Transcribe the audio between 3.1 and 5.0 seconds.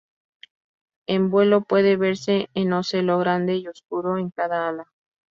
grande y oscuro en cada ala.